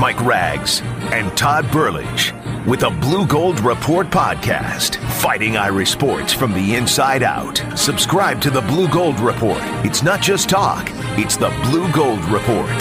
[0.00, 0.80] Mike Rags
[1.12, 2.32] and Todd Burlage
[2.66, 7.62] with a Blue Gold Report podcast, fighting Irish sports from the inside out.
[7.76, 9.60] Subscribe to the Blue Gold Report.
[9.84, 10.88] It's not just talk,
[11.18, 12.80] it's the Blue Gold Report.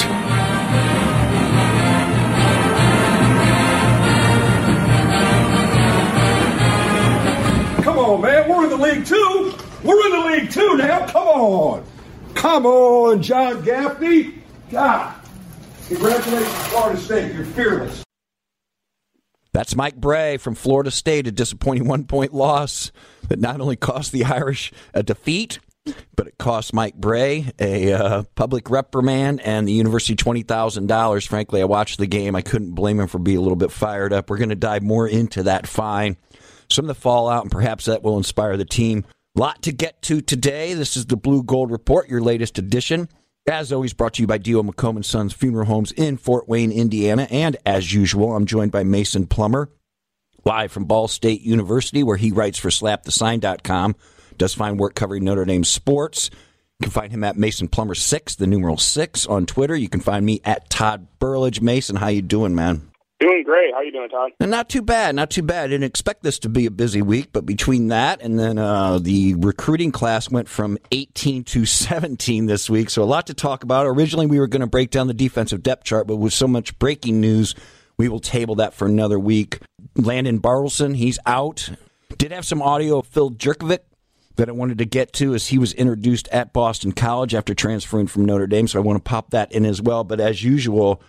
[7.83, 8.47] Come on, man.
[8.47, 9.53] We're in the league too.
[9.83, 11.05] We're in the league too now.
[11.07, 11.83] Come on.
[12.33, 14.35] Come on, John Gaffney.
[14.71, 15.18] God.
[15.89, 17.33] Congratulations, Florida State.
[17.33, 18.03] You're fearless.
[19.53, 22.91] That's Mike Brey from Florida State, a disappointing one point loss
[23.27, 25.57] that not only cost the Irish a defeat,
[26.15, 31.27] but it cost Mike Brey a uh, public reprimand and the university $20,000.
[31.27, 32.35] Frankly, I watched the game.
[32.35, 34.29] I couldn't blame him for being a little bit fired up.
[34.29, 36.17] We're going to dive more into that fine,
[36.69, 39.05] some of the fallout, and perhaps that will inspire the team.
[39.33, 40.75] Lot to get to today.
[40.75, 43.09] This is the Blue Gold Report, your latest edition.
[43.47, 44.61] As always, brought to you by D.O.
[44.63, 47.27] McComb and Sons Funeral Homes in Fort Wayne, Indiana.
[47.31, 49.69] And as usual, I'm joined by Mason Plummer,
[50.45, 53.95] live from Ball State University, where he writes for slapthesign.com,
[54.37, 56.29] does fine work covering Notre Dame sports.
[56.79, 59.75] You can find him at Mason Plummer 6, the numeral 6 on Twitter.
[59.75, 61.59] You can find me at Todd Burlage.
[61.59, 62.88] Mason, how you doing, man?
[63.19, 63.73] Doing great.
[63.73, 64.31] How you doing, Todd?
[64.39, 65.65] And not too bad, not too bad.
[65.65, 68.97] I didn't expect this to be a busy week, but between that and then uh,
[68.97, 73.63] the recruiting class went from 18 to 17 this week, so a lot to talk
[73.63, 73.87] about.
[73.87, 76.79] Originally, we were going to break down the defensive depth chart, but with so much
[76.79, 77.55] breaking news,
[77.97, 79.59] we will table that for another week.
[79.95, 81.69] Landon Bartleson, he's out.
[82.17, 83.79] Did have some audio of Phil Jurkovec
[84.37, 88.07] that I wanted to get to as he was introduced at Boston College after transferring
[88.07, 90.05] from Notre Dame, so I want to pop that in as well.
[90.05, 91.01] But as usual,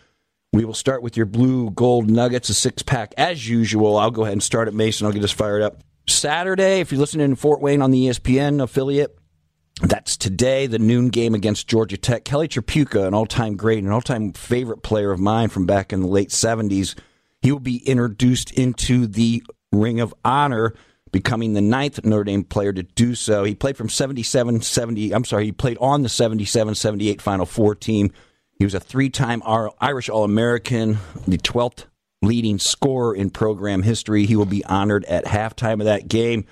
[0.53, 3.15] we will start with your blue gold nuggets, a six pack.
[3.17, 5.07] As usual, I'll go ahead and start at Mason.
[5.07, 5.83] I'll get us fired up.
[6.09, 9.17] Saturday, if you're listening in Fort Wayne on the ESPN affiliate,
[9.83, 12.25] that's today, the noon game against Georgia Tech.
[12.25, 15.93] Kelly Tripucka, an all time great, an all time favorite player of mine from back
[15.93, 16.99] in the late 70s,
[17.41, 20.75] he will be introduced into the Ring of Honor,
[21.13, 23.45] becoming the ninth Notre Dame player to do so.
[23.45, 27.77] He played from 77 70, I'm sorry, he played on the 77 78 Final Four
[27.77, 28.13] team.
[28.61, 29.43] He was a three time
[29.81, 31.87] Irish All American, the 12th
[32.21, 34.27] leading scorer in program history.
[34.27, 36.45] He will be honored at halftime of that game.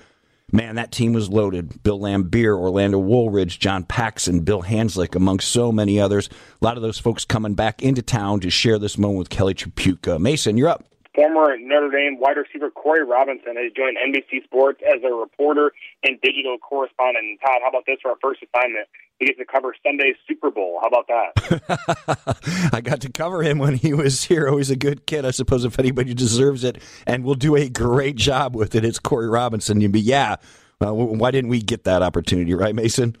[0.51, 1.83] Man, that team was loaded.
[1.83, 6.29] Bill Laimbeer, Orlando Woolridge, John Paxson, Bill Hanzlik, among so many others.
[6.59, 9.53] A lot of those folks coming back into town to share this moment with Kelly
[9.53, 10.19] Tripucka.
[10.19, 10.85] Mason, you're up.
[11.15, 15.71] Former Notre Dame wide receiver Corey Robinson has joined NBC Sports as a reporter
[16.03, 17.25] and digital correspondent.
[17.25, 18.87] And Todd, how about this for our first assignment?
[19.17, 20.79] He gets to cover Sunday's Super Bowl.
[20.81, 22.69] How about that?
[22.73, 24.47] I got to cover him when he was here.
[24.47, 28.15] Always a good kid, I suppose, if anybody deserves it, and will do a great
[28.15, 28.85] job with it.
[28.85, 29.81] It's Corey Robinson.
[29.81, 30.37] You'd be, yeah,
[30.79, 33.17] uh, why didn't we get that opportunity, right, Mason?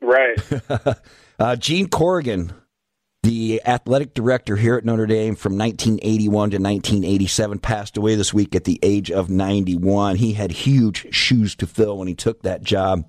[0.00, 0.38] Right.
[1.38, 2.52] uh, Gene Corrigan,
[3.24, 8.54] the athletic director here at Notre Dame from 1981 to 1987, passed away this week
[8.54, 10.16] at the age of 91.
[10.16, 13.08] He had huge shoes to fill when he took that job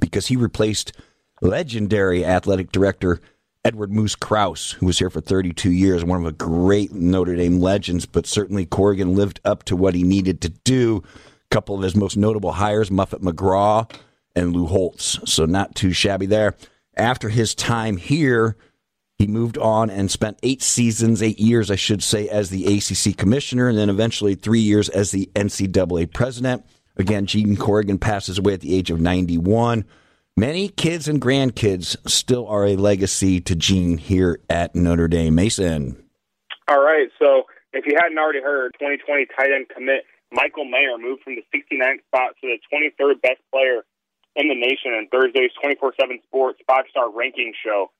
[0.00, 0.92] because he replaced
[1.40, 3.20] legendary athletic director
[3.64, 7.60] Edward Moose Krause, who was here for 32 years, one of the great Notre Dame
[7.60, 11.04] legends, but certainly Corrigan lived up to what he needed to do.
[11.06, 13.88] A couple of his most notable hires, Muffet McGraw
[14.34, 16.56] and Lou Holtz, so not too shabby there.
[16.96, 18.56] After his time here,
[19.18, 23.16] he moved on and spent eight seasons, eight years, I should say, as the ACC
[23.16, 26.64] commissioner, and then eventually three years as the NCAA president.
[26.96, 29.84] Again, Gene Corrigan passes away at the age of 91.
[30.36, 35.34] Many kids and grandkids still are a legacy to Gene here at Notre Dame.
[35.34, 36.04] Mason.
[36.68, 37.08] All right.
[37.22, 40.02] So if you hadn't already heard, 2020 tight end commit
[40.32, 43.82] Michael Mayer moved from the 69th spot to the 23rd best player
[44.34, 47.92] in the nation in Thursday's 24 7 Sports five star ranking show.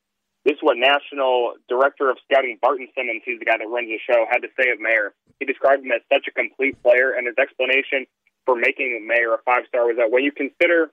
[0.44, 3.98] This is what National Director of Scouting Barton Simmons, he's the guy that runs the
[4.04, 5.16] show, had to say of Mayer.
[5.40, 8.04] He described him as such a complete player, and his explanation
[8.44, 10.92] for making Mayer a five star was that when you consider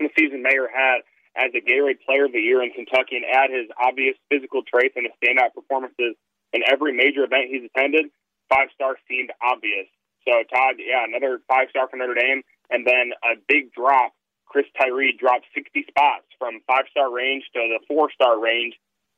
[0.00, 1.06] the season Mayer had
[1.38, 4.98] as a Gatorade Player of the Year in Kentucky and add his obvious physical traits
[4.98, 6.18] and his standout performances
[6.52, 8.10] in every major event he's attended,
[8.50, 9.86] five star seemed obvious.
[10.26, 14.12] So Todd, yeah, another five star for Notre Dame, and then a big drop.
[14.52, 18.74] Chris Tyree dropped 60 spots from five star range to the four star range.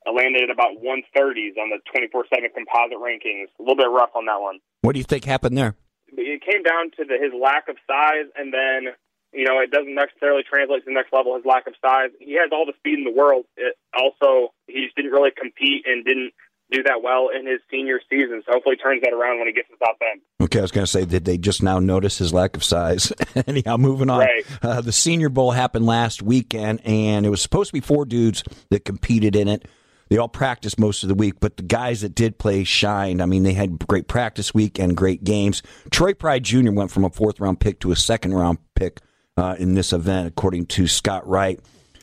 [0.07, 3.51] landed at about 130s on the 24 7 composite rankings.
[3.59, 4.59] A little bit rough on that one.
[4.81, 5.75] What do you think happened there?
[6.17, 8.93] it came down to the, his lack of size, and then
[9.33, 11.35] you know it doesn't necessarily translate to the next level.
[11.35, 12.11] His lack of size.
[12.19, 13.45] He has all the speed in the world.
[13.57, 16.31] It also, he just didn't really compete and didn't
[16.71, 18.41] do that well in his senior season.
[18.45, 20.21] So hopefully, he turns that around when he gets to South Bend.
[20.41, 23.13] Okay, I was going to say, did they just now notice his lack of size?
[23.47, 24.19] Anyhow, moving on.
[24.19, 24.45] Right.
[24.61, 28.43] Uh, the Senior Bowl happened last weekend, and it was supposed to be four dudes
[28.71, 29.67] that competed in it.
[30.09, 33.21] They all practiced most of the week, but the guys that did play shined.
[33.21, 35.63] I mean, they had great practice week and great games.
[35.89, 36.71] Troy Pride Jr.
[36.71, 38.99] went from a fourth round pick to a second round pick
[39.37, 41.59] uh, in this event, according to Scott Wright.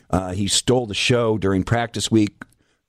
[0.09, 2.35] Uh, he stole the show during practice week,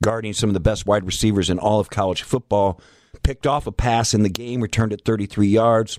[0.05, 2.79] guarding some of the best wide receivers in all of college football.
[3.23, 5.99] Picked off a pass in the game, returned it 33 yards,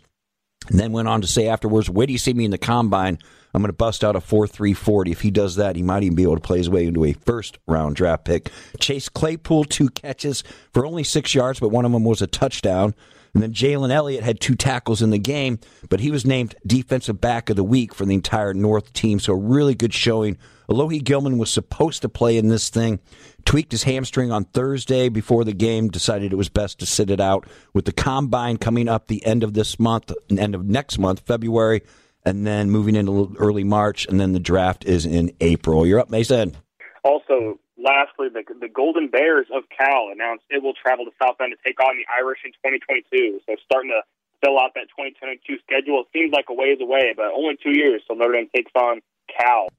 [0.69, 3.17] and then went on to say afterwards, Where do you see me in the combine?
[3.51, 5.11] I'm going to bust out a 4 3 40.
[5.11, 7.13] If he does that, he might even be able to play his way into a
[7.13, 8.51] first round draft pick.
[8.79, 12.93] Chase Claypool, two catches for only six yards, but one of them was a touchdown.
[13.35, 15.59] And then Jalen Elliott had two tackles in the game,
[15.89, 19.19] but he was named defensive back of the week for the entire North team.
[19.19, 20.37] So, a really good showing.
[20.69, 23.01] Alohi Gilman was supposed to play in this thing,
[23.43, 27.19] tweaked his hamstring on Thursday before the game, decided it was best to sit it
[27.19, 27.45] out.
[27.73, 31.81] With the combine coming up the end of this month, end of next month, February,
[32.23, 35.85] and then moving into early March, and then the draft is in April.
[35.85, 36.55] You're up, Mason.
[37.03, 41.53] Also, lastly, the, the Golden Bears of Cal announced it will travel to South Bend
[41.53, 43.39] to take on the Irish in 2022.
[43.45, 44.01] So starting to
[44.43, 46.01] fill out that 2022 schedule.
[46.01, 48.01] It seems like a ways away, but only two years.
[48.07, 49.69] So Notre Dame takes on Cal.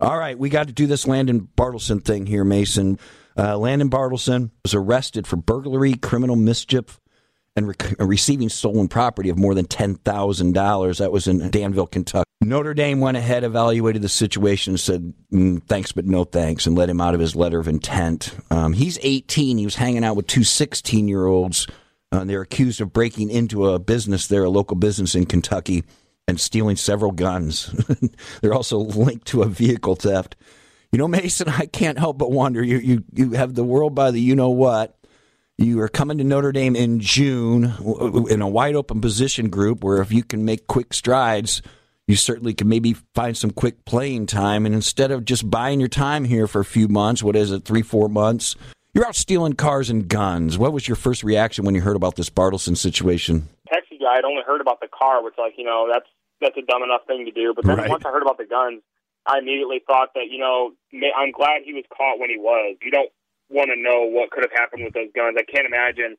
[0.00, 2.98] All right, we got to do this Landon Bartleson thing here, Mason.
[3.38, 7.00] Uh, Landon Bartleson was arrested for burglary, criminal mischief,
[7.56, 10.98] and rec- receiving stolen property of more than $10,000.
[10.98, 12.28] That was in Danville, Kentucky.
[12.40, 16.90] Notre Dame went ahead, evaluated the situation, said mm, thanks, but no thanks, and let
[16.90, 18.34] him out of his letter of intent.
[18.50, 19.58] Um, he's 18.
[19.58, 21.66] He was hanging out with two 16 year olds.
[22.10, 25.84] Uh, they're accused of breaking into a business there, a local business in Kentucky,
[26.26, 27.72] and stealing several guns.
[28.40, 30.36] they're also linked to a vehicle theft.
[30.90, 32.62] You know, Mason, I can't help but wonder.
[32.62, 34.98] You you you have the world by the you know what
[35.58, 37.72] you are coming to Notre Dame in June
[38.28, 41.62] in a wide open position group where if you can make quick strides,
[42.06, 44.66] you certainly can maybe find some quick playing time.
[44.66, 47.64] And instead of just buying your time here for a few months, what is it,
[47.64, 48.56] three, four months,
[48.94, 50.58] you're out stealing cars and guns.
[50.58, 53.48] What was your first reaction when you heard about this Bartleson situation?
[53.68, 56.06] Texas guy, I'd only heard about the car, which, like, you know, that's
[56.40, 57.54] that's a dumb enough thing to do.
[57.54, 57.88] But then right.
[57.88, 58.82] once I heard about the guns,
[59.26, 60.72] I immediately thought that, you know,
[61.16, 62.76] I'm glad he was caught when he was.
[62.82, 63.10] You don't
[63.52, 65.36] want to know what could have happened with those guns.
[65.38, 66.16] I can't imagine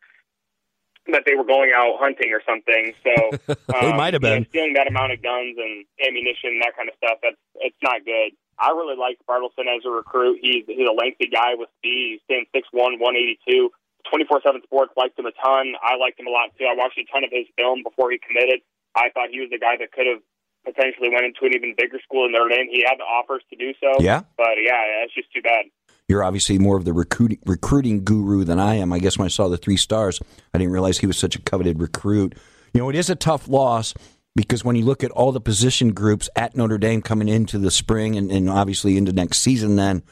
[1.12, 2.94] that they were going out hunting or something.
[3.04, 3.14] So
[3.76, 6.78] um, they might have been you know, stealing that amount of guns and ammunition, that
[6.78, 7.20] kind of stuff.
[7.22, 8.32] That's it's not good.
[8.60, 10.40] I really like Bartleson as a recruit.
[10.42, 12.18] He's he's a lengthy guy with speed.
[12.18, 13.72] He's standing six one, one eighty two.
[14.08, 15.76] Twenty four seven Sports liked him a ton.
[15.82, 16.68] I liked him a lot too.
[16.68, 18.62] I watched a ton of his film before he committed.
[18.96, 20.22] I thought he was the guy that could have
[20.64, 22.70] potentially went into an even bigger school in Notre Dame.
[22.72, 24.00] He had the offers to do so.
[24.00, 24.24] Yeah.
[24.38, 25.66] But yeah, it's just too bad.
[26.08, 28.92] You're obviously more of the recruiting recruiting guru than I am.
[28.92, 30.20] I guess when I saw the three stars,
[30.54, 32.36] I didn't realize he was such a coveted recruit.
[32.74, 33.94] You know, it is a tough loss
[34.36, 37.72] because when you look at all the position groups at Notre Dame coming into the
[37.72, 40.04] spring and, and obviously into next season, then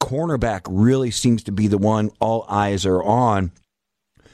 [0.00, 3.52] cornerback really seems to be the one all eyes are on.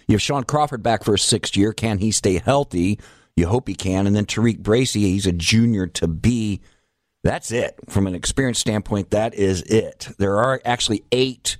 [0.08, 1.72] You have Shaun Crawford back for a sixth year.
[1.72, 2.98] Can he stay healthy?
[3.36, 4.06] You hope he can.
[4.06, 6.60] And then TaRiq Bracy, he's a junior to be.
[7.22, 7.78] That's it.
[7.88, 10.08] From an experience standpoint, that is it.
[10.18, 11.58] There are actually eight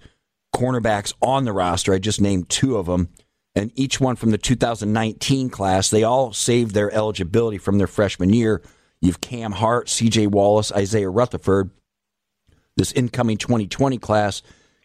[0.54, 1.92] cornerbacks on the roster.
[1.92, 3.08] I just named two of them.
[3.54, 8.32] And each one from the 2019 class, they all saved their eligibility from their freshman
[8.32, 8.62] year.
[9.00, 11.70] You've Cam Hart, CJ Wallace, Isaiah Rutherford.
[12.76, 14.42] This incoming 2020 class,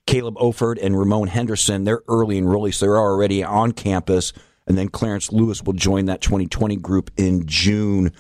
[0.08, 4.34] Caleb Offord and Ramon Henderson, they're early enrollees, so they're already on campus.
[4.68, 8.12] And then Clarence Lewis will join that 2020 group in June.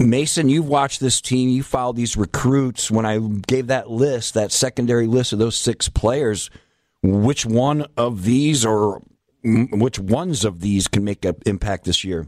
[0.00, 1.50] Mason, you've watched this team.
[1.50, 2.90] You followed these recruits.
[2.90, 6.48] When I gave that list, that secondary list of those six players,
[7.02, 9.02] which one of these or
[9.44, 12.26] which ones of these can make an impact this year?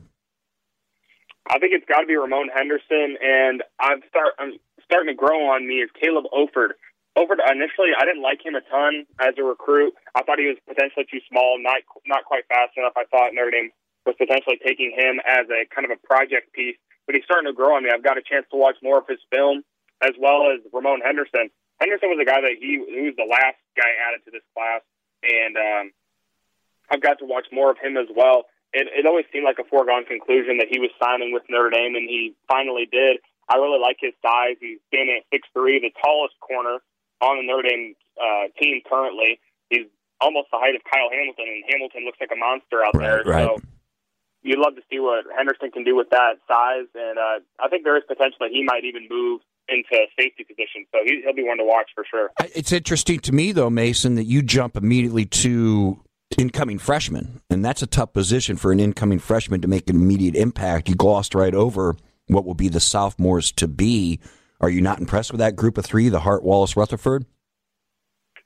[1.48, 4.52] I think it's got to be Ramon Henderson, and I'm start I'm
[4.84, 6.76] starting to grow on me is Caleb Offord.
[7.16, 9.94] Offord initially, I didn't like him a ton as a recruit.
[10.14, 12.92] I thought he was potentially too small, not not quite fast enough.
[12.96, 13.70] I thought Notre Dame
[14.04, 16.76] was potentially taking him as a kind of a project piece
[17.06, 17.90] but he's starting to grow on me.
[17.92, 19.62] I've got a chance to watch more of his film
[20.02, 21.50] as well as Ramon Henderson.
[21.80, 24.82] Henderson was a guy that he, he was the last guy added to this class,
[25.22, 25.84] and um,
[26.90, 28.46] I've got to watch more of him as well.
[28.72, 31.94] It, it always seemed like a foregone conclusion that he was signing with Notre Dame,
[31.94, 33.18] and he finally did.
[33.48, 34.56] I really like his size.
[34.60, 36.78] He's standing at six three, the tallest corner
[37.20, 39.40] on the Notre Dame uh, team currently.
[39.68, 39.86] He's
[40.20, 43.22] almost the height of Kyle Hamilton, and Hamilton looks like a monster out right, there.
[43.26, 43.46] Right.
[43.50, 43.60] So
[44.42, 47.84] you'd love to see what Henderson can do with that size, and uh, I think
[47.84, 50.84] there is potential that he might even move into safety position.
[50.92, 52.30] So he, will be one to watch for sure.
[52.54, 56.02] It's interesting to me, though, Mason, that you jump immediately to
[56.38, 60.34] incoming freshman, and that's a tough position for an incoming freshman to make an immediate
[60.34, 60.88] impact.
[60.88, 61.96] You glossed right over
[62.26, 64.20] what will be the sophomores to be.
[64.60, 67.26] Are you not impressed with that group of three, the Hart, Wallace, Rutherford?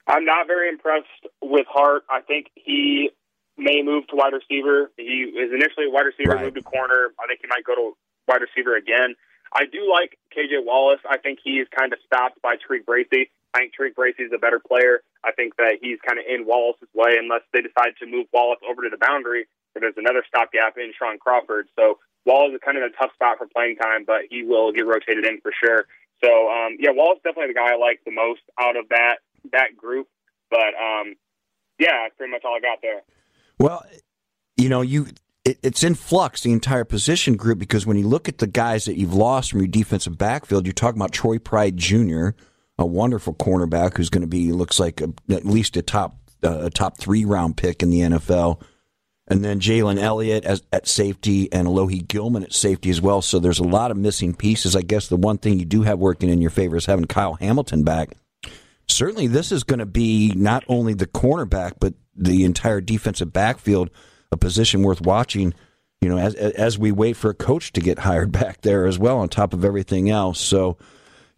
[0.06, 1.06] I'm not very impressed
[1.42, 2.04] with Hart.
[2.08, 3.10] I think he
[3.56, 4.90] may move to wide receiver.
[4.96, 6.44] He is initially a wide receiver, right.
[6.44, 7.12] moved to corner.
[7.18, 7.96] I think he might go to
[8.28, 9.14] wide receiver again.
[9.52, 11.00] I do like KJ Wallace.
[11.08, 13.30] I think he's kind of stopped by TaRiq Bracy.
[13.54, 15.00] I think TaRiq is a better player.
[15.24, 18.60] I think that he's kind of in Wallace's way unless they decide to move Wallace
[18.68, 19.46] over to the boundary.
[19.74, 21.68] Or there's another stopgap in Shaun Crawford.
[21.76, 24.72] So Wallace is kind of in a tough spot for playing time, but he will
[24.72, 25.86] get rotated in for sure.
[26.22, 29.76] So um, yeah, Wallace definitely the guy I like the most out of that that
[29.76, 30.08] group.
[30.50, 31.14] But um,
[31.78, 33.02] yeah, that's pretty much all I got there.
[33.58, 33.84] Well,
[34.56, 35.06] you know, you
[35.44, 38.84] it, it's in flux the entire position group because when you look at the guys
[38.86, 42.30] that you've lost from your defensive backfield, you're talking about Troy Pride Jr.,
[42.78, 46.64] a wonderful cornerback who's going to be looks like a, at least a top uh,
[46.64, 48.60] a top three round pick in the NFL.
[49.28, 53.22] And then Jalen Elliott as, at safety and Alohi Gilman at safety as well.
[53.22, 54.76] So there's a lot of missing pieces.
[54.76, 57.34] I guess the one thing you do have working in your favor is having Kyle
[57.34, 58.10] Hamilton back.
[58.88, 63.90] Certainly, this is going to be not only the cornerback, but the entire defensive backfield,
[64.32, 65.54] a position worth watching.
[66.00, 68.98] You know, as as we wait for a coach to get hired back there as
[68.98, 70.40] well, on top of everything else.
[70.40, 70.78] So,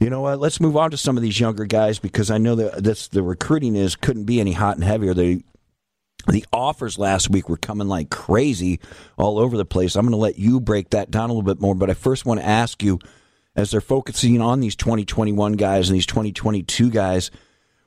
[0.00, 0.40] you know what?
[0.40, 3.22] Let's move on to some of these younger guys because I know that this the
[3.22, 5.14] recruiting is couldn't be any hot and heavier.
[5.14, 5.42] The
[6.26, 8.80] the offers last week were coming like crazy
[9.16, 9.96] all over the place.
[9.96, 12.26] I'm going to let you break that down a little bit more, but I first
[12.26, 12.98] want to ask you,
[13.58, 17.30] as they're focusing on these 2021 guys and these 2022 guys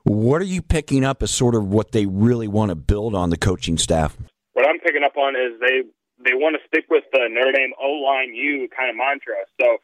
[0.03, 3.29] what are you picking up as sort of what they really want to build on
[3.29, 4.17] the coaching staff?
[4.53, 5.83] What I'm picking up on is they
[6.23, 9.45] they want to stick with the Notre Dame O line U kind of mantra.
[9.59, 9.77] So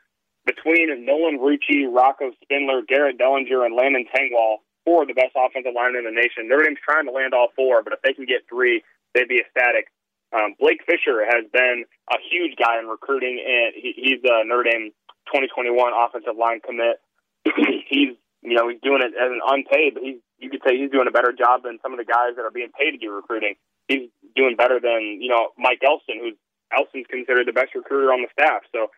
[0.46, 5.74] between Nolan Rucci, Rocco Spindler, Garrett Dellinger, and Landon Tengwall, four of the best offensive
[5.76, 6.48] linemen in the nation.
[6.48, 8.82] Notre Dame's trying to land all four, but if they can get three,
[9.14, 9.88] they'd be ecstatic.
[10.34, 14.64] Um, Blake Fisher has been a huge guy in recruiting, and he, he's a Notre
[14.64, 14.92] Dame
[15.28, 17.00] 2021 offensive line commit.
[17.88, 20.92] he's you know, he's doing it as an unpaid, but he's you could say he's
[20.92, 23.12] doing a better job than some of the guys that are being paid to do
[23.12, 23.56] recruiting.
[23.88, 26.38] He's doing better than you know Mike Elston, who's
[26.72, 28.64] Elston's considered the best recruiter on the staff.
[28.72, 28.92] So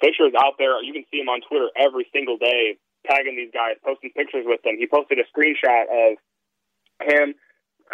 [0.00, 0.80] Fisher's out there.
[0.82, 2.76] You can see him on Twitter every single day,
[3.08, 4.76] tagging these guys, posting pictures with them.
[4.78, 6.18] He posted a screenshot of
[7.02, 7.34] him,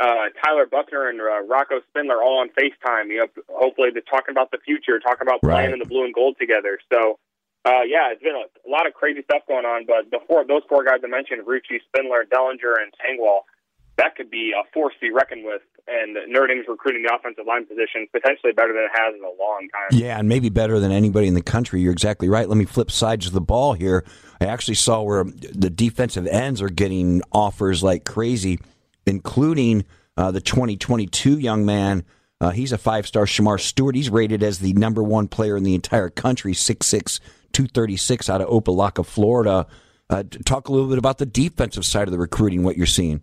[0.01, 3.09] uh, Tyler Buchner, and uh, Rocco Spindler all on FaceTime.
[3.09, 5.73] You know, hopefully they're talking about the future, talking about playing right.
[5.73, 6.79] in the blue and gold together.
[6.93, 7.19] So
[7.65, 10.63] uh, yeah, it's been a, a, lot of crazy stuff going on, but four, those
[10.69, 13.49] four guys I mentioned, Rucci, Spindler, Dellinger, and Tengwall,
[13.97, 15.63] that could be a force to be reckoned with.
[15.87, 19.43] And Notre Dame's recruiting the offensive line position potentially better than it has in a
[19.43, 19.99] long time.
[19.99, 21.81] Yeah, and maybe better than anybody in the country.
[21.81, 22.49] You're exactly right.
[22.49, 24.05] Let me flip sides of the ball here.
[24.41, 28.61] I actually saw where the defensive ends are getting offers like crazy,
[29.07, 29.85] including
[30.17, 32.05] uh, the 2022 young man.
[32.41, 33.95] Uh, he's a five star Shemar Stewart.
[33.95, 37.21] He's rated as the number one player in the entire country, six six
[37.55, 39.67] 236 out of Opa-locka, Florida.
[40.11, 43.23] Uh, talk a little bit about the defensive side of the recruiting, what you're seeing.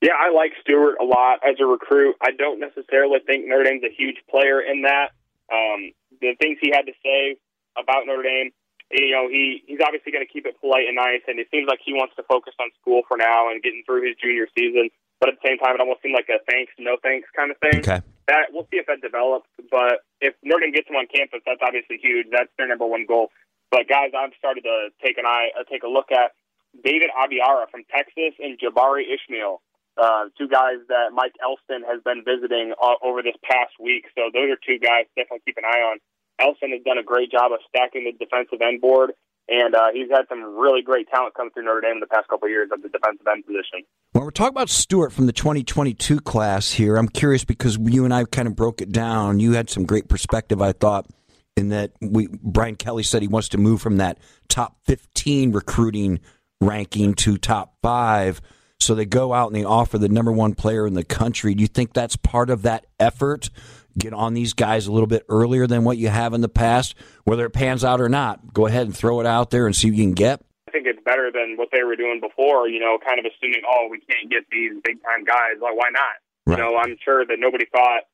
[0.00, 2.16] Yeah, I like Stewart a lot as a recruit.
[2.22, 5.14] I don't necessarily think Notre Dame's a huge player in that.
[5.52, 7.36] Um, the things he had to say
[7.78, 8.50] about Notre Dame,
[8.90, 11.68] you know, he he's obviously going to keep it polite and nice, and it seems
[11.68, 14.90] like he wants to focus on school for now and getting through his junior season.
[15.22, 17.58] But at the same time, it almost seemed like a thanks, no thanks kind of
[17.62, 17.78] thing.
[17.78, 18.02] Okay.
[18.26, 19.46] That we'll see if that develops.
[19.70, 22.26] But if Notre Dame gets him on campus, that's obviously huge.
[22.34, 23.30] That's their number one goal.
[23.72, 26.36] But guys, I've started to take an eye, uh, take a look at
[26.84, 29.64] David Abiara from Texas and Jabari Ishmael,
[29.96, 34.04] uh, two guys that Mike Elston has been visiting uh, over this past week.
[34.14, 35.98] So those are two guys definitely keep an eye on.
[36.38, 39.12] Elston has done a great job of stacking the defensive end board,
[39.48, 42.28] and uh, he's had some really great talent come through Notre Dame in the past
[42.28, 43.88] couple of years at the defensive end position.
[44.12, 48.12] When we're talking about Stewart from the 2022 class here, I'm curious because you and
[48.12, 49.40] I kind of broke it down.
[49.40, 51.06] You had some great perspective, I thought
[51.56, 54.18] in that we Brian Kelly said he wants to move from that
[54.48, 56.20] top 15 recruiting
[56.60, 58.40] ranking to top 5
[58.78, 61.60] so they go out and they offer the number 1 player in the country do
[61.62, 63.50] you think that's part of that effort
[63.98, 66.94] get on these guys a little bit earlier than what you have in the past
[67.24, 69.90] whether it pans out or not go ahead and throw it out there and see
[69.90, 72.80] what you can get I think it's better than what they were doing before, you
[72.80, 75.60] know, kind of assuming, oh, we can't get these big time guys.
[75.60, 76.16] Like, why not?
[76.46, 76.56] Right.
[76.56, 78.08] You know, I'm sure that nobody thought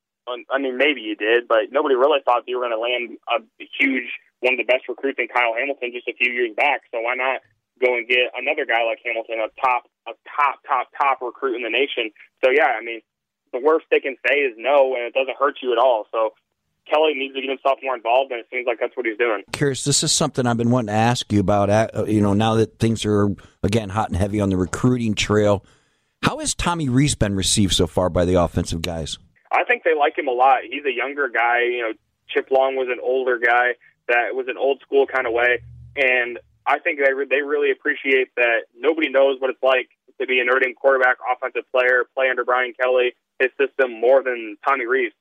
[0.51, 3.41] I mean, maybe you did, but nobody really thought you were going to land a
[3.79, 4.09] huge,
[4.41, 6.83] one of the best recruits in Kyle Hamilton just a few years back.
[6.93, 7.41] So why not
[7.81, 11.63] go and get another guy like Hamilton, a top, a top, top, top recruit in
[11.63, 12.11] the nation?
[12.45, 13.01] So yeah, I mean,
[13.53, 16.07] the worst they can say is no, and it doesn't hurt you at all.
[16.13, 16.35] So
[16.91, 19.43] Kelly needs to get himself more involved, and it seems like that's what he's doing.
[19.53, 21.71] Curious, this is something I've been wanting to ask you about.
[21.71, 23.29] Uh, you know, now that things are
[23.63, 25.65] again hot and heavy on the recruiting trail,
[26.23, 29.19] how has Tommy Rees been received so far by the offensive guys?
[29.51, 30.61] I think they like him a lot.
[30.69, 31.63] He's a younger guy.
[31.65, 31.93] You know,
[32.29, 33.75] Chip Long was an older guy
[34.09, 35.61] that was an old school kind of way,
[35.97, 38.69] and I think they re- they really appreciate that.
[38.77, 39.89] Nobody knows what it's like
[40.21, 44.23] to be a Notre Dame quarterback, offensive player, play under Brian Kelly, his system more
[44.23, 45.13] than Tommy Rees.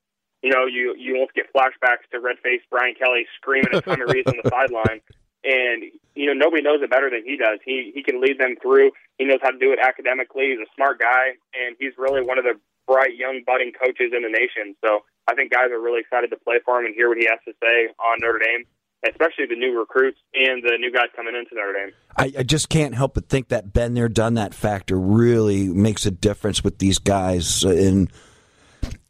[0.41, 4.03] You know, you you won't get flashbacks to red faced Brian Kelly screaming at Tommy
[4.03, 5.01] Rees on the sideline.
[5.43, 5.83] And
[6.15, 7.59] you know, nobody knows it better than he does.
[7.63, 8.91] He he can lead them through.
[9.17, 10.49] He knows how to do it academically.
[10.51, 14.23] He's a smart guy, and he's really one of the bright young budding coaches in
[14.23, 14.75] the nation.
[14.83, 17.27] So I think guys are really excited to play for him and hear what he
[17.29, 18.65] has to say on Notre Dame
[19.07, 21.93] especially the new recruits and the new guys coming into Notre Dame.
[22.15, 26.05] I, I, just can't help but think that been there, done that factor really makes
[26.05, 27.63] a difference with these guys.
[27.63, 28.11] And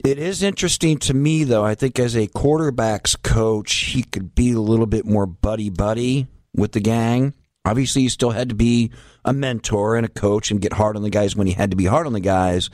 [0.03, 1.63] it is interesting to me, though.
[1.63, 6.27] I think as a quarterbacks coach, he could be a little bit more buddy buddy
[6.53, 7.33] with the gang.
[7.65, 8.91] Obviously, he still had to be
[9.25, 11.77] a mentor and a coach and get hard on the guys when he had to
[11.77, 12.69] be hard on the guys.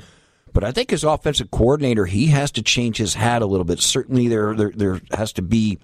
[0.54, 3.80] But I think as offensive coordinator, he has to change his hat a little bit.
[3.80, 5.80] Certainly, there there, there has to be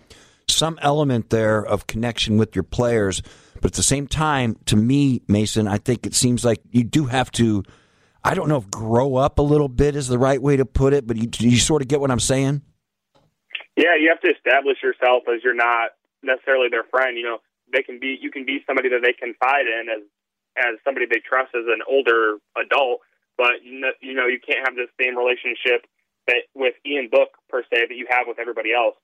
[0.47, 3.21] some element there of connection with your players.
[3.55, 7.05] But at the same time, to me, Mason, I think it seems like you do
[7.05, 7.63] have to.
[8.23, 10.93] I don't know if grow up a little bit is the right way to put
[10.93, 12.61] it, but you, you sort of get what I'm saying.
[13.77, 17.17] Yeah, you have to establish yourself as you're not necessarily their friend.
[17.17, 17.37] You know,
[17.71, 20.03] they can be you can be somebody that they confide in as
[20.57, 22.99] as somebody they trust as an older adult,
[23.39, 25.87] but you know, you know you can't have the same relationship
[26.27, 28.99] that with Ian Book per se that you have with everybody else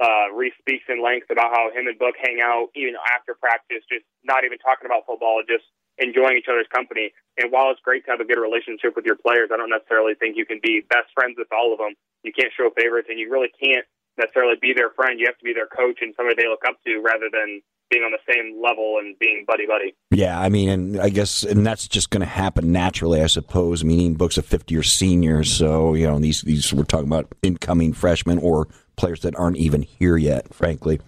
[0.00, 3.84] uh, Rees speaks in length about how him and Book hang out even after practice,
[3.92, 5.68] just not even talking about football, just
[6.00, 7.12] enjoying each other's company.
[7.36, 10.16] And while it's great to have a good relationship with your players, I don't necessarily
[10.16, 11.92] think you can be best friends with all of them.
[12.24, 13.84] You can't show favorites, and you really can't
[14.16, 15.20] necessarily be their friend.
[15.20, 18.02] You have to be their coach and somebody they look up to rather than being
[18.02, 19.94] on the same level and being buddy buddy.
[20.10, 23.82] Yeah, I mean, and I guess, and that's just going to happen naturally, I suppose.
[23.82, 27.92] I mean, Book's a fifty-year senior, so you know these these we're talking about incoming
[27.92, 31.00] freshmen or players that aren't even here yet, frankly.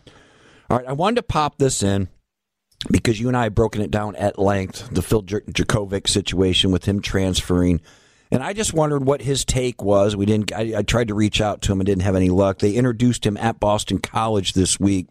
[0.70, 2.08] All right, I wanted to pop this in
[2.90, 6.84] because you and I have broken it down at length the Phil Jurkovec situation with
[6.84, 7.80] him transferring.
[8.30, 10.16] And I just wondered what his take was.
[10.16, 10.52] We didn't.
[10.52, 12.60] I, I, tried to reach out to him and didn't have any luck.
[12.60, 15.09] They introduced him at Boston College this week,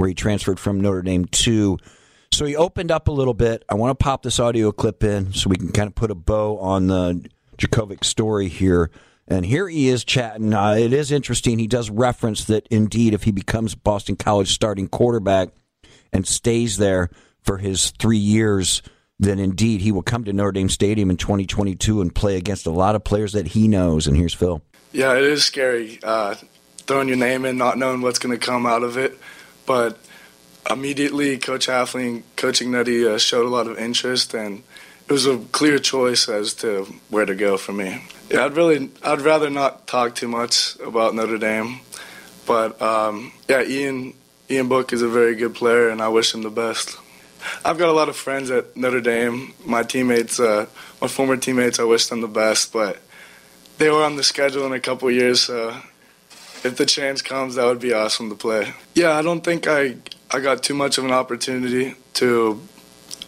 [0.00, 1.76] where he transferred from Notre Dame to.
[2.32, 3.66] So he opened up a little bit.
[3.68, 6.14] I want to pop this audio clip in so we can kind of put a
[6.14, 8.90] bow on the Jurkovec story here.
[9.28, 10.54] And here he is chatting.
[10.54, 11.58] Uh, it is interesting.
[11.58, 15.50] He does reference that indeed, if he becomes Boston College starting quarterback
[16.14, 17.10] and stays there
[17.42, 18.80] for his three years,
[19.18, 22.70] then indeed he will come to Notre Dame Stadium in 2022 and play against a
[22.70, 24.06] lot of players that he knows.
[24.06, 24.62] And here's Phil.
[24.92, 26.36] Yeah, it is scary uh,
[26.86, 29.18] throwing your name in, not knowing what's going to come out of it.
[29.70, 29.98] But
[30.68, 34.64] immediately, Coach Hafley, coaching Nutty uh, showed a lot of interest, and
[35.08, 38.02] it was a clear choice as to where to go for me.
[38.28, 41.78] Yeah, I'd really, I'd rather not talk too much about Notre Dame,
[42.48, 44.14] but um, yeah, Ian,
[44.50, 46.96] Ian Book is a very good player, and I wish him the best.
[47.64, 49.54] I've got a lot of friends at Notre Dame.
[49.64, 50.66] My teammates, uh,
[51.00, 52.98] my former teammates, I wish them the best, but
[53.78, 55.80] they were on the schedule in a couple years, so
[56.64, 58.74] if the chance comes, that would be awesome to play.
[58.94, 59.96] Yeah, I don't think I
[60.30, 62.60] I got too much of an opportunity to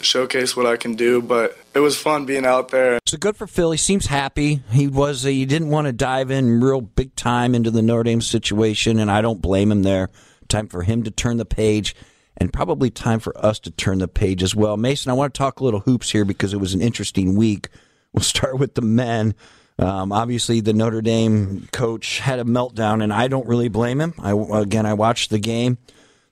[0.01, 2.99] showcase what I can do, but it was fun being out there.
[3.05, 3.71] So good for Phil.
[3.71, 4.61] He seems happy.
[4.71, 5.23] He was.
[5.23, 9.09] He didn't want to dive in real big time into the Notre Dame situation, and
[9.09, 10.09] I don't blame him there.
[10.47, 11.95] Time for him to turn the page,
[12.37, 14.77] and probably time for us to turn the page as well.
[14.77, 17.69] Mason, I want to talk a little hoops here because it was an interesting week.
[18.13, 19.35] We'll start with the men.
[19.79, 24.13] Um, obviously, the Notre Dame coach had a meltdown, and I don't really blame him.
[24.19, 25.77] I again, I watched the game.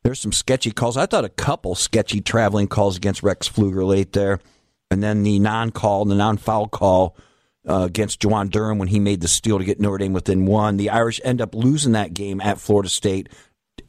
[0.04, 0.98] There's some sketchy calls.
[0.98, 4.40] I thought a couple sketchy traveling calls against Rex Pflueger late there
[4.92, 7.16] and then the non-call, the non-foul call
[7.68, 10.78] uh, against Juwan Durham when he made the steal to get Notre Dame within one.
[10.78, 13.30] The Irish end up losing that game at Florida State,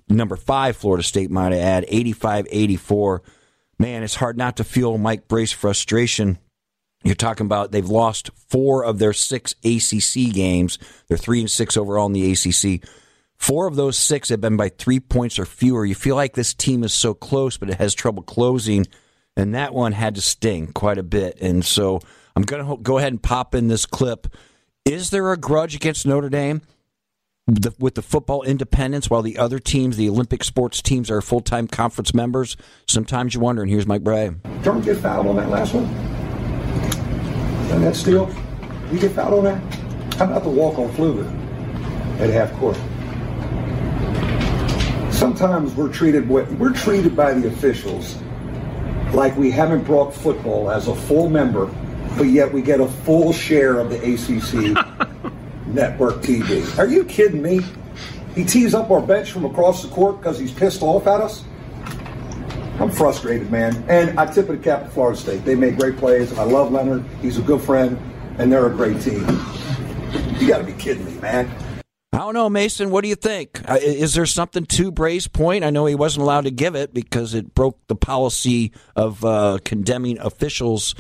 [0.09, 3.19] number five Florida State, might I add, 85-84.
[3.81, 6.39] Man, it's hard not to feel Mike Brey's frustration.
[7.05, 10.79] You're talking about they've lost four of their six ACC games.
[11.09, 12.89] They're three and six overall in the ACC.
[13.37, 15.85] Four of those six have been by three points or fewer.
[15.85, 18.87] You feel like this team is so close, but it has trouble closing
[19.37, 21.39] and that one had to sting quite a bit.
[21.41, 22.01] And so
[22.37, 24.29] I'm going to go ahead and pop in this clip.
[24.85, 26.63] Is there a grudge against Notre Dame
[27.79, 31.67] with the football independence while the other teams, the Olympic sports teams, are full time
[31.67, 32.57] conference members?
[32.87, 34.31] Sometimes you wonder, and here's Mike Brey.
[34.63, 36.22] Don't get fouled on that last one.
[37.73, 38.31] And that steal,
[38.93, 39.75] you get fouled on that?
[40.17, 41.27] How about the walk on Pflueger
[42.21, 42.77] at half court?
[45.13, 48.21] Sometimes we're treated we're treated by the officials
[49.15, 51.67] like we haven't brought football as a full member,
[52.17, 54.77] but yet we get a full share of the ACC
[55.67, 56.79] network TV.
[56.79, 57.61] Are you kidding me?
[58.35, 61.45] He tees up our bench from across the court because he's pissed off at us?
[62.83, 63.85] I'm frustrated, man.
[63.89, 65.45] And I tip of the cap to Florida State.
[65.45, 66.37] They made great plays.
[66.37, 67.05] I love Leonard.
[67.21, 67.97] He's a good friend,
[68.39, 69.21] and they're a great team.
[70.41, 71.49] You got to be kidding me, man.
[72.13, 72.91] I don't know, Mason.
[72.91, 73.63] What do you think?
[73.69, 75.63] Is there something to Brey's point?
[75.63, 79.59] I know he wasn't allowed to give it because it broke the policy of uh,
[79.65, 80.97] condemning officials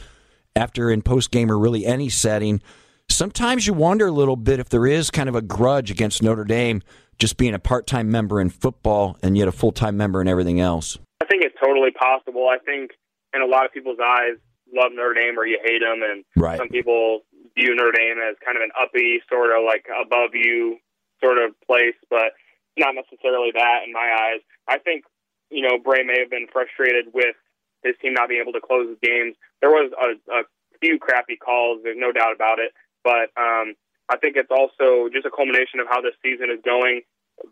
[0.55, 2.63] after in post game or really any setting.
[3.09, 6.45] Sometimes you wonder a little bit if there is kind of a grudge against Notre
[6.45, 6.81] Dame
[7.19, 10.29] just being a part time member in football and yet a full time member in
[10.29, 10.97] everything else.
[11.23, 12.51] I think it's totally possible.
[12.51, 12.91] I think
[13.31, 14.43] in a lot of people's eyes,
[14.75, 16.59] love Notre Dame or you hate them, and right.
[16.59, 17.23] some people
[17.55, 20.83] view Notre Dame as kind of an uppy, sort of like above you
[21.23, 22.35] sort of place, but
[22.77, 24.43] not necessarily that in my eyes.
[24.67, 25.05] I think,
[25.49, 27.39] you know, Brey may have been frustrated with
[27.87, 29.37] his team not being able to close games.
[29.61, 30.43] There was a, a
[30.81, 33.79] few crappy calls, there's no doubt about it, but um,
[34.11, 37.07] I think it's also just a culmination of how this season is going.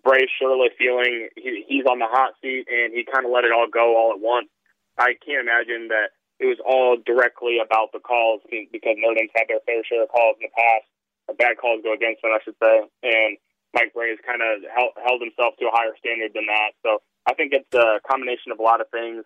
[0.05, 3.53] Brey's surely feeling he, he's on the hot seat, and he kind of let it
[3.53, 4.49] all go all at once.
[4.99, 9.49] I can't imagine that it was all directly about the calls because Notre Dame's had
[9.49, 10.89] their fair share of calls in the past,
[11.37, 13.37] bad calls go against them, I should say, and
[13.75, 16.75] Mike Brey has kind of held, held himself to a higher standard than that.
[16.83, 19.23] So I think it's a combination of a lot of things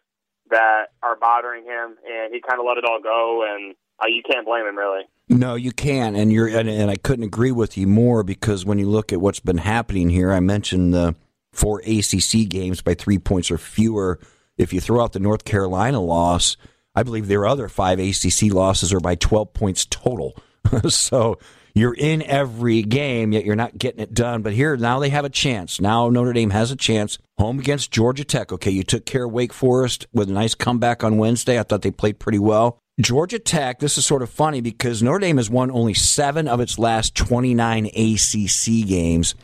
[0.51, 4.21] that are bothering him, and he kind of let it all go, and uh, you
[4.21, 5.09] can't blame him really.
[5.29, 8.79] No, you can't, and you're, and, and I couldn't agree with you more because when
[8.79, 11.15] you look at what's been happening here, I mentioned the
[11.53, 14.21] four ACC games by three points or fewer.
[14.59, 16.57] If you throw out the North Carolina loss,
[16.95, 20.37] I believe their other five ACC losses are by 12 points total.
[20.89, 21.39] so
[21.75, 24.43] you're in every game, yet you're not getting it done.
[24.43, 25.81] But here, now they have a chance.
[25.81, 27.19] Now Notre Dame has a chance.
[27.39, 28.53] Home against Georgia Tech.
[28.53, 31.59] Okay, you took care of Wake Forest with a nice comeback on Wednesday.
[31.59, 32.79] I thought they played pretty well.
[33.01, 36.61] Georgia Tech, this is sort of funny because Notre Dame has won only seven of
[36.61, 39.35] its last 29 ACC games,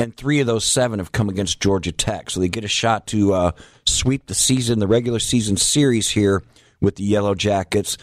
[0.00, 2.28] and three of those seven have come against Georgia Tech.
[2.28, 3.52] So they get a shot to uh,
[3.86, 6.42] sweep the season, the regular season series here
[6.80, 7.98] with the Yellow Jackets.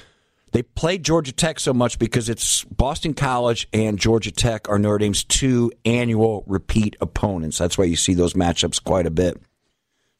[0.53, 4.99] They played Georgia Tech so much because it's Boston College and Georgia Tech are Notre
[4.99, 7.57] Dame's two annual repeat opponents.
[7.57, 9.41] That's why you see those matchups quite a bit.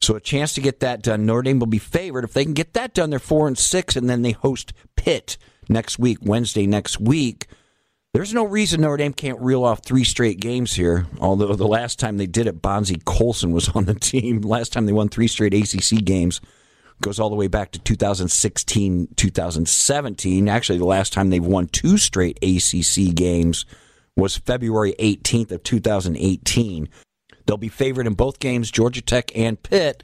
[0.06, 1.26] So a chance to get that done.
[1.26, 3.10] Notre Dame will be favored if they can get that done.
[3.10, 5.36] They're four and six, and then they host Pitt
[5.68, 7.48] next week, Wednesday next week.
[8.14, 11.06] There's no reason Notre Dame can't reel off three straight games here.
[11.18, 14.42] Although the last time they did it, Bonzi Colson was on the team.
[14.42, 16.40] Last time they won three straight ACC games
[17.02, 20.48] goes all the way back to 2016, 2017.
[20.48, 23.66] Actually, the last time they've won two straight ACC games
[24.16, 26.88] was February 18th of 2018.
[27.46, 30.02] They'll be favored in both games, Georgia Tech and Pitt.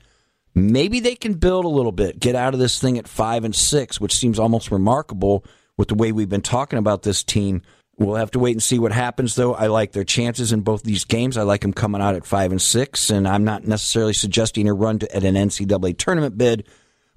[0.54, 3.54] Maybe they can build a little bit, get out of this thing at five and
[3.54, 5.44] six, which seems almost remarkable
[5.78, 7.62] with the way we've been talking about this team.
[7.98, 9.54] We'll have to wait and see what happens, though.
[9.54, 11.36] I like their chances in both these games.
[11.36, 14.74] I like them coming out at five and six, and I'm not necessarily suggesting a
[14.74, 16.66] run to, at an NCAA tournament bid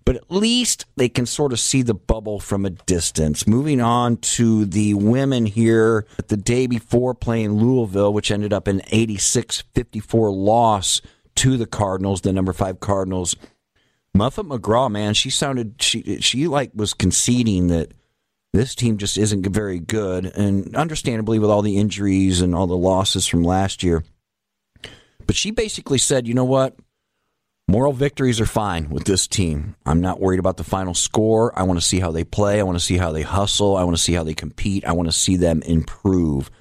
[0.06, 3.48] but at least they can sort of see the bubble from a distance.
[3.48, 8.82] Moving on to the women here, the day before playing Louisville, which ended up an
[8.92, 11.02] 86 54 loss
[11.36, 13.36] to the Cardinals, the number five Cardinals.
[14.14, 17.92] Muffet McGraw, man, she sounded, she, she like was conceding that
[18.54, 22.78] this team just isn't very good, and understandably with all the injuries and all the
[22.78, 24.04] losses from last year.
[25.28, 26.76] But she basically said, you know what?
[27.68, 29.76] Moral victories are fine with this team.
[29.88, 31.58] I'm not worried about the final score.
[31.58, 32.60] I want to see how they play.
[32.60, 33.76] I want to see how they hustle.
[33.76, 34.86] I want to see how they compete.
[34.86, 36.52] I want to see them improve.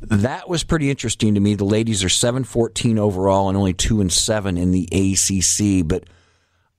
[0.00, 1.54] That was pretty interesting to me.
[1.54, 5.86] The ladies are 7 14 overall and only 2 and 7 in the ACC.
[5.86, 6.04] But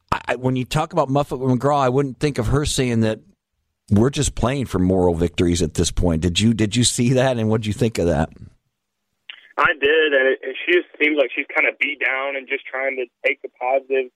[0.09, 3.19] I, when you talk about Muffet McGraw, I wouldn't think of her saying that
[3.91, 6.21] we're just playing for moral victories at this point.
[6.21, 8.29] Did you did you see that and what did you think of that?
[9.59, 12.63] I did, and it, she just seems like she's kind of beat down and just
[12.65, 14.11] trying to take the positives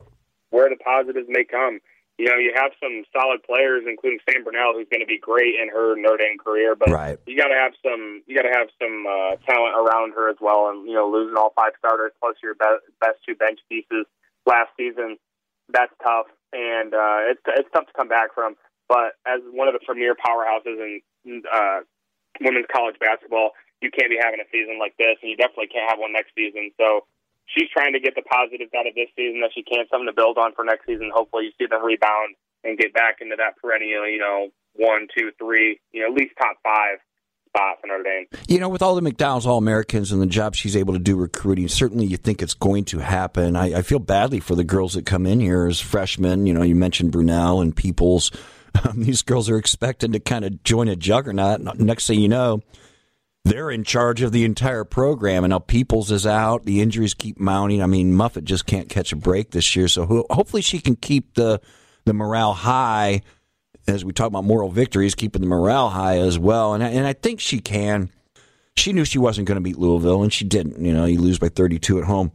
[0.49, 1.79] where the positives may come.
[2.17, 5.60] You know, you have some solid players, including Sam Brunelle, who's going to be great
[5.60, 6.75] in her Notre Dame career.
[6.77, 7.17] But right.
[7.25, 10.38] you got to have some, you got to have some uh, talent around her as
[10.39, 10.69] well.
[10.69, 14.06] And you know, losing all five starters plus your be- best two bench pieces
[14.45, 15.17] last season,
[15.73, 18.56] that's tough, and uh, it's it's tough to come back from.
[18.88, 21.82] But as one of the premier powerhouses in uh,
[22.41, 23.51] women's college basketball,
[23.84, 26.32] you can't be having a season like this, and you definitely can't have one next
[26.34, 26.72] season.
[26.80, 27.06] So
[27.46, 30.15] she's trying to get the positives out of this season that she can, something to
[30.15, 31.12] build on for next season.
[31.13, 35.32] Hopefully, you see them rebound and get back into that perennial, you know, one, two,
[35.38, 37.04] three, you know, at least top five
[37.54, 38.26] spot for Notre Dame.
[38.48, 41.15] You know, with all the McDonald's All Americans and the job she's able to do
[41.15, 43.56] recruiting, certainly you think it's going to happen.
[43.56, 46.46] I, I, feel badly for the girls that come in here as freshmen.
[46.46, 48.32] You know, you mentioned Brunelle and Peoples.
[48.89, 51.62] Um, these girls are expected to kind of join a juggernaut.
[51.78, 52.63] Next thing you know,
[53.45, 55.43] they're in charge of the entire program.
[55.43, 56.65] And now Peoples is out.
[56.65, 57.82] The injuries keep mounting.
[57.82, 59.88] I mean, Muffet just can't catch a break this year.
[59.88, 61.60] So ho- hopefully she can keep the
[62.06, 63.21] the morale high
[63.88, 66.73] as we talk about moral victories, keeping the morale high as well.
[66.73, 68.10] And I, and I think she can.
[68.75, 70.84] She knew she wasn't going to beat Louisville, and she didn't.
[70.84, 72.32] You know, you lose by 32 at home.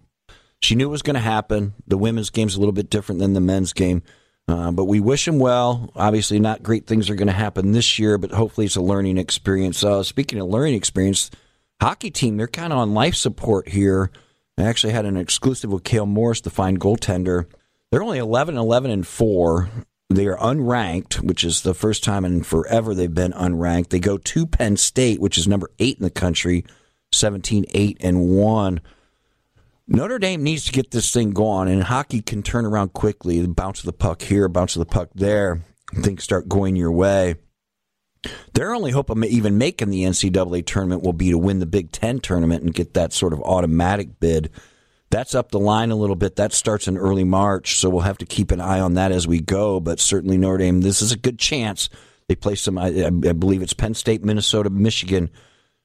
[0.61, 1.75] She knew it was going to happen.
[1.87, 4.03] The women's game's a little bit different than the men's game.
[4.49, 5.91] Uh, but we wish them well.
[5.95, 9.19] Obviously, not great things are going to happen this year, but hopefully it's a learning
[9.19, 9.85] experience.
[9.85, 11.31] Uh, speaking of learning experience,
[11.81, 14.11] hockey team, they're kind of on life support here.
[14.57, 17.47] I actually had an exclusive with Cale Morris, the fine goaltender.
[17.91, 19.69] They're only 11, 11, and 4.
[20.11, 23.91] They are unranked, which is the first time in forever they've been unranked.
[23.91, 26.65] They go to Penn State, which is number eight in the country,
[27.13, 28.81] 17, 8, and 1.
[29.91, 33.45] Notre Dame needs to get this thing going, and hockey can turn around quickly.
[33.47, 35.63] Bounce of the puck here, bounce of the puck there.
[35.95, 37.37] Things start going your way.
[38.53, 41.91] Their only hope of even making the NCAA tournament will be to win the Big
[41.91, 44.51] Ten tournament and get that sort of automatic bid.
[45.09, 46.37] That's up the line a little bit.
[46.37, 49.27] That starts in early March, so we'll have to keep an eye on that as
[49.27, 49.81] we go.
[49.81, 51.89] But certainly Notre Dame, this is a good chance.
[52.29, 55.31] They play some, I, I believe it's Penn State, Minnesota, Michigan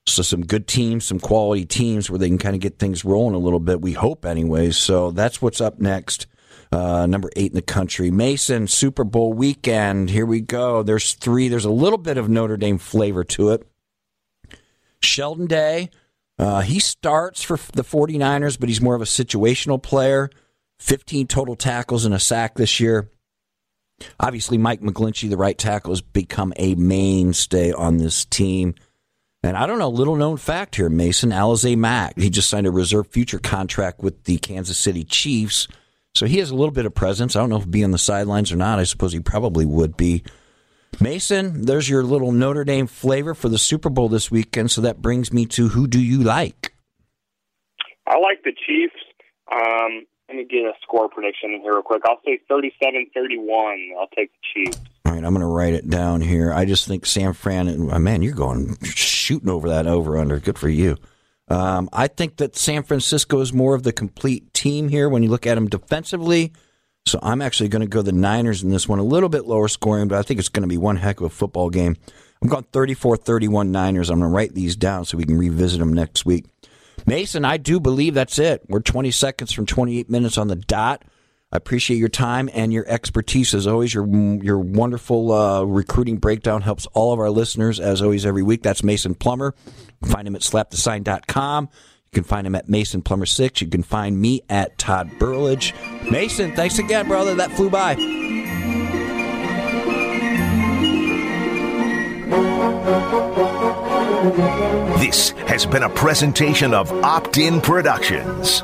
[0.06, 3.36] so some good teams, some quality teams where they can kind of get things rolling
[3.36, 3.82] a little bit.
[3.82, 4.78] We hope, anyways.
[4.78, 6.28] So that's what's up next.
[6.72, 10.10] Uh, number eight in the country, Mason Super Bowl weekend.
[10.10, 10.82] Here we go.
[10.82, 11.48] There's three.
[11.48, 13.68] There's a little bit of Notre Dame flavor to it.
[15.02, 15.92] Sheldon Day,
[16.40, 20.30] uh, he starts for the 49ers, but he's more of a situational player.
[20.80, 23.10] 15 total tackles and a sack this year.
[24.20, 28.74] Obviously, Mike McGlinchey, the right tackle, has become a mainstay on this team.
[29.44, 32.18] And I don't know, little known fact here, Mason Alize Mack.
[32.18, 35.68] He just signed a reserve future contract with the Kansas City Chiefs.
[36.16, 37.36] So he has a little bit of presence.
[37.36, 38.80] I don't know if he'd be on the sidelines or not.
[38.80, 40.24] I suppose he probably would be.
[41.02, 44.72] Mason, there's your little Notre Dame flavor for the Super Bowl this weekend.
[44.72, 46.74] So that brings me to who do you like?
[48.08, 48.96] I like the Chiefs.
[49.52, 52.04] Um, let me get a score prediction in here real quick.
[52.06, 53.90] I'll say 37 31.
[54.00, 54.80] I'll take the Chiefs.
[55.14, 56.52] Right, I'm going to write it down here.
[56.52, 60.40] I just think San Fran, uh, man, you're going shooting over that over under.
[60.40, 60.98] Good for you.
[61.50, 65.30] Um, I think that San Francisco is more of the complete team here when you
[65.30, 66.52] look at them defensively.
[67.06, 69.68] So I'm actually going to go the Niners in this one, a little bit lower
[69.68, 71.96] scoring, but I think it's going to be one heck of a football game.
[72.42, 74.10] I'm going 34 31 Niners.
[74.10, 76.46] I'm going to write these down so we can revisit them next week.
[77.06, 78.64] Mason, I do believe that's it.
[78.68, 81.04] We're 20 seconds from 28 minutes on the dot.
[81.54, 83.94] I appreciate your time and your expertise as always.
[83.94, 88.64] Your your wonderful uh, recruiting breakdown helps all of our listeners as always every week.
[88.64, 89.54] That's Mason Plummer.
[90.04, 91.70] Find him at slapthesign.com.
[91.72, 93.62] You can find him at Mason Plummer 6.
[93.62, 95.74] You can find me at Todd Burlage.
[96.10, 97.36] Mason, thanks again, brother.
[97.36, 97.94] That flew by.
[105.00, 108.64] This has been a presentation of Opt In Productions.